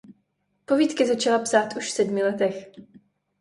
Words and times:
Povídky 0.65 1.07
začala 1.07 1.39
psát 1.39 1.73
už 1.77 1.87
v 1.87 1.91
sedmi 1.91 2.23
letech. 2.23 2.71